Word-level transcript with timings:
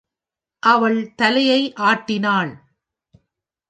அவள் 0.63 1.15
தலையை 1.15 1.73
ஆட்டினாள். 1.73 2.51